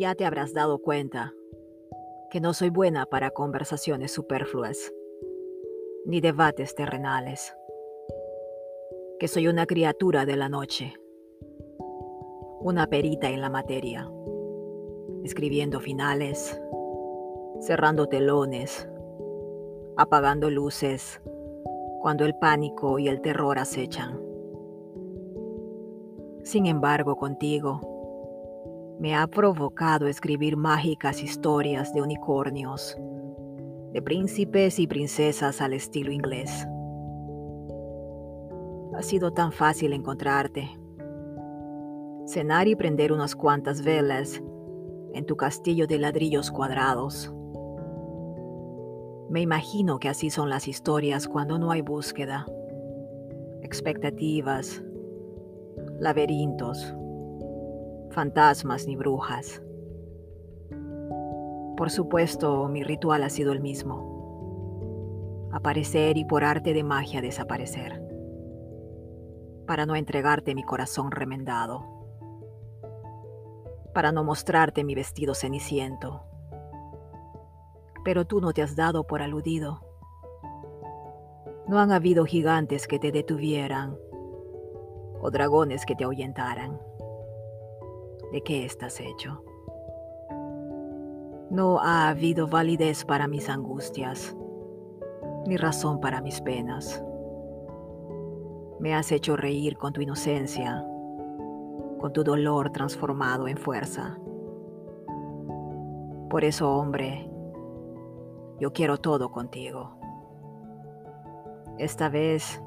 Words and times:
Ya 0.00 0.14
te 0.14 0.24
habrás 0.24 0.54
dado 0.54 0.78
cuenta 0.78 1.34
que 2.30 2.40
no 2.40 2.54
soy 2.54 2.70
buena 2.70 3.04
para 3.04 3.32
conversaciones 3.32 4.10
superfluas 4.10 4.94
ni 6.06 6.22
debates 6.22 6.74
terrenales, 6.74 7.54
que 9.18 9.28
soy 9.28 9.46
una 9.46 9.66
criatura 9.66 10.24
de 10.24 10.36
la 10.36 10.48
noche, 10.48 10.94
una 12.60 12.86
perita 12.86 13.28
en 13.28 13.42
la 13.42 13.50
materia, 13.50 14.10
escribiendo 15.22 15.80
finales, 15.80 16.58
cerrando 17.60 18.06
telones, 18.06 18.88
apagando 19.98 20.48
luces, 20.48 21.20
cuando 22.00 22.24
el 22.24 22.34
pánico 22.36 22.98
y 22.98 23.08
el 23.08 23.20
terror 23.20 23.58
acechan. 23.58 24.18
Sin 26.42 26.64
embargo, 26.64 27.16
contigo, 27.16 27.89
me 29.00 29.16
ha 29.16 29.26
provocado 29.26 30.06
escribir 30.08 30.58
mágicas 30.58 31.22
historias 31.22 31.94
de 31.94 32.02
unicornios, 32.02 32.98
de 33.94 34.02
príncipes 34.02 34.78
y 34.78 34.86
princesas 34.86 35.62
al 35.62 35.72
estilo 35.72 36.12
inglés. 36.12 36.66
Ha 38.94 39.02
sido 39.02 39.32
tan 39.32 39.52
fácil 39.52 39.94
encontrarte, 39.94 40.68
cenar 42.26 42.68
y 42.68 42.76
prender 42.76 43.10
unas 43.10 43.34
cuantas 43.34 43.82
velas 43.82 44.42
en 45.14 45.24
tu 45.24 45.34
castillo 45.34 45.86
de 45.86 45.98
ladrillos 45.98 46.50
cuadrados. 46.50 47.32
Me 49.30 49.40
imagino 49.40 49.98
que 49.98 50.10
así 50.10 50.28
son 50.28 50.50
las 50.50 50.68
historias 50.68 51.26
cuando 51.26 51.58
no 51.58 51.70
hay 51.70 51.80
búsqueda, 51.80 52.46
expectativas, 53.62 54.82
laberintos, 55.98 56.94
fantasmas 58.10 58.86
ni 58.86 58.96
brujas. 58.96 59.62
Por 61.76 61.90
supuesto, 61.90 62.68
mi 62.68 62.82
ritual 62.82 63.22
ha 63.22 63.30
sido 63.30 63.52
el 63.52 63.60
mismo. 63.60 65.48
Aparecer 65.52 66.18
y 66.18 66.24
por 66.24 66.44
arte 66.44 66.74
de 66.74 66.84
magia 66.84 67.22
desaparecer. 67.22 68.02
Para 69.66 69.86
no 69.86 69.96
entregarte 69.96 70.54
mi 70.54 70.62
corazón 70.62 71.10
remendado. 71.10 71.86
Para 73.94 74.12
no 74.12 74.24
mostrarte 74.24 74.84
mi 74.84 74.94
vestido 74.94 75.34
ceniciento. 75.34 76.22
Pero 78.04 78.26
tú 78.26 78.40
no 78.40 78.52
te 78.52 78.62
has 78.62 78.76
dado 78.76 79.06
por 79.06 79.22
aludido. 79.22 79.80
No 81.66 81.78
han 81.78 81.92
habido 81.92 82.24
gigantes 82.24 82.86
que 82.86 82.98
te 82.98 83.12
detuvieran 83.12 83.96
o 85.20 85.30
dragones 85.30 85.86
que 85.86 85.94
te 85.94 86.04
ahuyentaran. 86.04 86.80
¿De 88.32 88.42
qué 88.42 88.64
estás 88.64 89.00
hecho? 89.00 89.42
No 91.50 91.80
ha 91.80 92.08
habido 92.08 92.46
validez 92.46 93.04
para 93.04 93.26
mis 93.26 93.48
angustias, 93.48 94.36
ni 95.46 95.56
razón 95.56 96.00
para 96.00 96.20
mis 96.20 96.40
penas. 96.40 97.04
Me 98.78 98.94
has 98.94 99.10
hecho 99.10 99.36
reír 99.36 99.76
con 99.76 99.92
tu 99.92 100.00
inocencia, 100.00 100.86
con 101.98 102.12
tu 102.12 102.22
dolor 102.22 102.70
transformado 102.70 103.48
en 103.48 103.56
fuerza. 103.56 104.16
Por 106.30 106.44
eso, 106.44 106.72
hombre, 106.72 107.28
yo 108.60 108.72
quiero 108.72 108.98
todo 108.98 109.32
contigo. 109.32 109.98
Esta 111.78 112.08
vez 112.08 112.62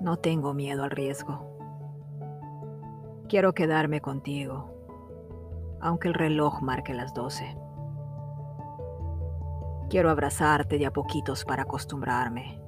no 0.00 0.18
tengo 0.18 0.54
miedo 0.54 0.84
al 0.84 0.90
riesgo. 0.90 1.53
Quiero 3.28 3.54
quedarme 3.54 4.00
contigo, 4.00 4.70
aunque 5.80 6.08
el 6.08 6.14
reloj 6.14 6.60
marque 6.60 6.92
las 6.92 7.14
doce. 7.14 7.56
Quiero 9.88 10.10
abrazarte 10.10 10.78
de 10.78 10.86
a 10.86 10.92
poquitos 10.92 11.44
para 11.44 11.62
acostumbrarme. 11.62 12.60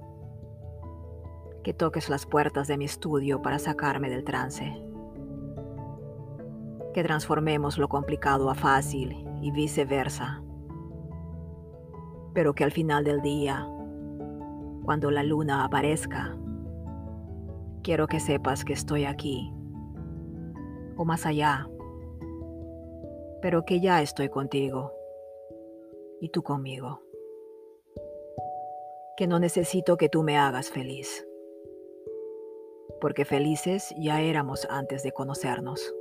Que 1.62 1.74
toques 1.74 2.08
las 2.08 2.26
puertas 2.26 2.68
de 2.68 2.78
mi 2.78 2.84
estudio 2.84 3.42
para 3.42 3.58
sacarme 3.58 4.08
del 4.08 4.24
trance. 4.24 4.82
Que 6.94 7.02
transformemos 7.02 7.76
lo 7.76 7.88
complicado 7.88 8.48
a 8.48 8.54
fácil 8.54 9.26
y 9.42 9.50
viceversa. 9.50 10.42
Pero 12.32 12.54
que 12.54 12.64
al 12.64 12.72
final 12.72 13.04
del 13.04 13.20
día, 13.20 13.68
cuando 14.84 15.10
la 15.10 15.22
luna 15.22 15.64
aparezca, 15.64 16.36
Quiero 17.86 18.08
que 18.08 18.18
sepas 18.18 18.64
que 18.64 18.72
estoy 18.72 19.04
aquí, 19.04 19.55
o 20.96 21.04
más 21.04 21.26
allá, 21.26 21.68
pero 23.42 23.64
que 23.64 23.80
ya 23.80 24.02
estoy 24.02 24.28
contigo 24.28 24.92
y 26.20 26.30
tú 26.30 26.42
conmigo. 26.42 27.00
Que 29.16 29.26
no 29.26 29.38
necesito 29.38 29.96
que 29.96 30.08
tú 30.08 30.22
me 30.22 30.36
hagas 30.36 30.70
feliz, 30.70 31.26
porque 33.00 33.24
felices 33.24 33.94
ya 33.98 34.20
éramos 34.20 34.66
antes 34.70 35.02
de 35.02 35.12
conocernos. 35.12 35.94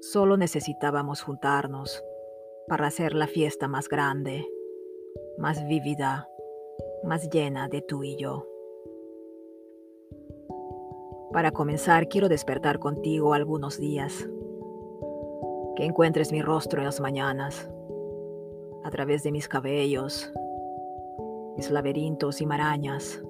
Solo 0.00 0.36
necesitábamos 0.36 1.22
juntarnos 1.22 2.02
para 2.68 2.86
hacer 2.86 3.14
la 3.14 3.26
fiesta 3.26 3.68
más 3.68 3.88
grande, 3.88 4.46
más 5.38 5.66
vívida, 5.66 6.28
más 7.04 7.28
llena 7.30 7.68
de 7.68 7.82
tú 7.82 8.02
y 8.04 8.16
yo. 8.16 8.55
Para 11.36 11.50
comenzar, 11.50 12.08
quiero 12.08 12.30
despertar 12.30 12.78
contigo 12.78 13.34
algunos 13.34 13.78
días. 13.78 14.26
Que 15.76 15.84
encuentres 15.84 16.32
mi 16.32 16.40
rostro 16.40 16.80
en 16.80 16.86
las 16.86 16.98
mañanas, 16.98 17.70
a 18.84 18.90
través 18.90 19.22
de 19.22 19.32
mis 19.32 19.46
cabellos, 19.46 20.32
mis 21.58 21.70
laberintos 21.70 22.40
y 22.40 22.46
marañas. 22.46 23.22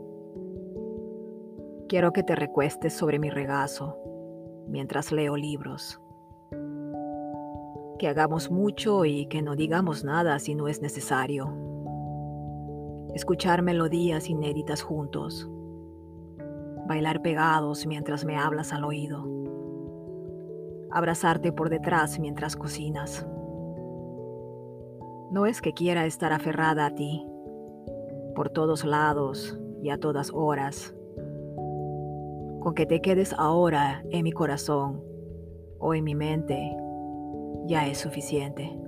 Quiero 1.89 2.13
que 2.13 2.23
te 2.23 2.37
recuestes 2.37 2.93
sobre 2.93 3.19
mi 3.19 3.29
regazo 3.29 3.99
mientras 4.69 5.11
leo 5.11 5.37
libros. 5.37 6.01
Que 7.99 8.07
hagamos 8.07 8.53
mucho 8.53 9.05
y 9.05 9.27
que 9.27 9.43
no 9.43 9.57
digamos 9.57 10.05
nada 10.05 10.39
si 10.39 10.55
no 10.55 10.69
es 10.69 10.81
necesario. 10.81 11.53
Escuchar 13.17 13.63
melodías 13.63 14.31
inéditas 14.31 14.81
juntos 14.81 15.51
bailar 16.87 17.21
pegados 17.21 17.87
mientras 17.87 18.25
me 18.25 18.37
hablas 18.37 18.73
al 18.73 18.85
oído, 18.85 19.25
abrazarte 20.91 21.53
por 21.53 21.69
detrás 21.69 22.19
mientras 22.19 22.57
cocinas. 22.57 23.27
No 25.31 25.47
es 25.47 25.61
que 25.61 25.73
quiera 25.73 26.07
estar 26.07 26.33
aferrada 26.33 26.87
a 26.87 26.95
ti, 26.95 27.27
por 28.35 28.51
todos 28.51 28.85
lados 28.85 29.59
y 29.83 29.91
a 29.91 29.99
todas 29.99 30.31
horas. 30.33 30.95
Con 32.61 32.75
que 32.75 32.87
te 32.87 33.01
quedes 33.01 33.33
ahora 33.33 34.05
en 34.11 34.25
mi 34.25 34.33
corazón 34.33 35.03
o 35.79 35.95
en 35.95 36.05
mi 36.05 36.15
mente, 36.15 36.77
ya 37.67 37.87
es 37.87 37.99
suficiente. 37.99 38.79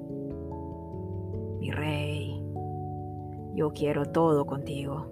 Mi 1.58 1.70
rey, 1.70 2.40
yo 3.54 3.72
quiero 3.72 4.06
todo 4.06 4.46
contigo, 4.46 5.06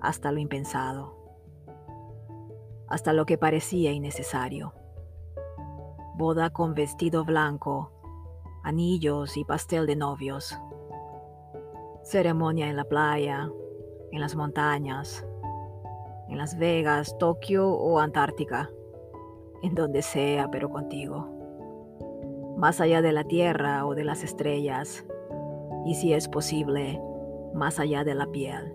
hasta 0.00 0.32
lo 0.32 0.40
impensado 0.40 1.23
hasta 2.88 3.12
lo 3.12 3.26
que 3.26 3.38
parecía 3.38 3.92
innecesario. 3.92 4.74
Boda 6.16 6.50
con 6.50 6.74
vestido 6.74 7.24
blanco, 7.24 7.92
anillos 8.62 9.36
y 9.36 9.44
pastel 9.44 9.86
de 9.86 9.96
novios. 9.96 10.58
Ceremonia 12.02 12.68
en 12.68 12.76
la 12.76 12.84
playa, 12.84 13.50
en 14.12 14.20
las 14.20 14.36
montañas, 14.36 15.26
en 16.28 16.38
Las 16.38 16.56
Vegas, 16.58 17.16
Tokio 17.18 17.68
o 17.68 17.98
Antártica, 17.98 18.70
en 19.62 19.74
donde 19.74 20.02
sea, 20.02 20.50
pero 20.50 20.70
contigo. 20.70 21.28
Más 22.56 22.80
allá 22.80 23.02
de 23.02 23.12
la 23.12 23.24
tierra 23.24 23.86
o 23.86 23.94
de 23.94 24.04
las 24.04 24.22
estrellas, 24.22 25.04
y 25.84 25.94
si 25.94 26.12
es 26.12 26.28
posible, 26.28 27.00
más 27.54 27.78
allá 27.78 28.04
de 28.04 28.14
la 28.14 28.26
piel. 28.26 28.74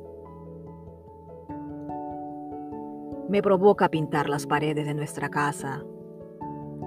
Me 3.29 3.43
provoca 3.43 3.89
pintar 3.89 4.27
las 4.27 4.47
paredes 4.47 4.87
de 4.87 4.95
nuestra 4.95 5.29
casa 5.29 5.83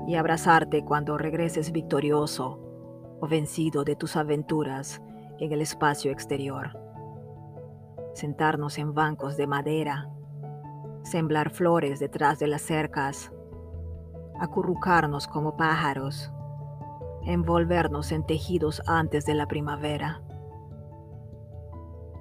y 0.09 0.17
abrazarte 0.17 0.85
cuando 0.85 1.17
regreses 1.17 1.71
victorioso 1.71 2.59
o 3.21 3.29
vencido 3.29 3.85
de 3.85 3.95
tus 3.95 4.17
aventuras 4.17 5.01
en 5.39 5.53
el 5.53 5.61
espacio 5.61 6.11
exterior. 6.11 6.77
Sentarnos 8.15 8.79
en 8.79 8.93
bancos 8.93 9.37
de 9.37 9.47
madera, 9.47 10.11
sembrar 11.05 11.51
flores 11.51 12.01
detrás 12.01 12.41
de 12.41 12.49
las 12.49 12.63
cercas, 12.63 13.33
acurrucarnos 14.41 15.29
como 15.29 15.57
pájaros, 15.57 16.33
envolvernos 17.25 18.11
en 18.11 18.27
tejidos 18.27 18.83
antes 18.89 19.25
de 19.27 19.35
la 19.35 19.47
primavera. 19.47 20.23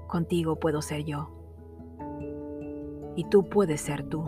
Contigo 0.07 0.59
puedo 0.59 0.83
ser 0.83 1.05
yo 1.05 1.40
y 3.15 3.25
tú 3.25 3.45
puedes 3.49 3.81
ser 3.81 4.03
tú. 4.03 4.23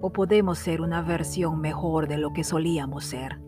O 0.00 0.10
podemos 0.12 0.58
ser 0.58 0.80
una 0.80 1.02
versión 1.02 1.60
mejor 1.60 2.08
de 2.08 2.18
lo 2.18 2.32
que 2.32 2.44
solíamos 2.44 3.04
ser. 3.04 3.40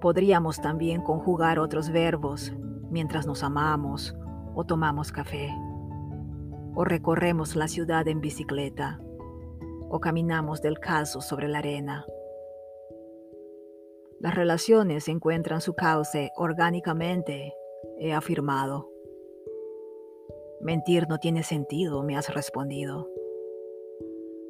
Podríamos 0.00 0.60
también 0.60 1.02
conjugar 1.02 1.58
otros 1.58 1.90
verbos 1.90 2.52
mientras 2.90 3.26
nos 3.26 3.42
amamos 3.42 4.16
o 4.54 4.64
tomamos 4.64 5.12
café, 5.12 5.50
o 6.74 6.84
recorremos 6.84 7.56
la 7.56 7.68
ciudad 7.68 8.06
en 8.08 8.20
bicicleta, 8.20 9.00
o 9.88 10.00
caminamos 10.00 10.60
del 10.60 10.78
caso 10.78 11.20
sobre 11.20 11.48
la 11.48 11.58
arena. 11.58 12.04
Las 14.20 14.34
relaciones 14.34 15.08
encuentran 15.08 15.60
su 15.60 15.74
cauce 15.74 16.30
orgánicamente, 16.36 17.54
he 17.98 18.12
afirmado. 18.12 18.91
Mentir 20.62 21.08
no 21.08 21.18
tiene 21.18 21.42
sentido, 21.42 22.04
me 22.04 22.16
has 22.16 22.32
respondido. 22.32 23.08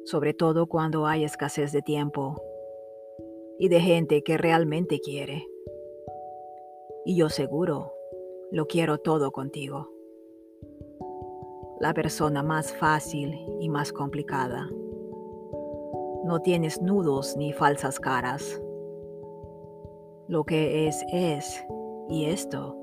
Sobre 0.05 0.35
todo 0.35 0.67
cuando 0.67 1.07
hay 1.07 1.23
escasez 1.23 1.71
de 1.71 1.81
tiempo 1.81 2.39
y 3.57 3.67
de 3.67 3.79
gente 3.79 4.21
que 4.21 4.37
realmente 4.37 4.99
quiere. 4.99 5.47
Y 7.03 7.15
yo 7.15 7.29
seguro 7.29 7.93
lo 8.51 8.67
quiero 8.67 8.99
todo 8.99 9.31
contigo. 9.31 9.89
La 11.79 11.95
persona 11.95 12.43
más 12.43 12.71
fácil 12.73 13.35
y 13.59 13.67
más 13.67 13.91
complicada. 13.91 14.69
No 16.25 16.41
tienes 16.43 16.79
nudos 16.79 17.35
ni 17.37 17.53
falsas 17.53 17.99
caras. 17.99 18.61
Lo 20.27 20.43
que 20.43 20.87
es 20.87 21.03
es 21.11 21.65
y 22.07 22.25
esto 22.25 22.77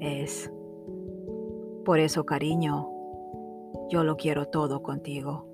es. 0.00 0.52
Por 1.84 2.00
eso, 2.00 2.24
cariño, 2.24 2.88
yo 3.90 4.04
lo 4.04 4.16
quiero 4.16 4.46
todo 4.46 4.82
contigo. 4.82 5.53